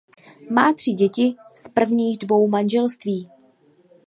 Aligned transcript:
Má 0.49 0.73
tři 0.73 0.91
děti 0.91 1.35
z 1.55 1.67
prvních 1.67 2.17
dvou 2.17 2.47
manželství. 2.47 3.29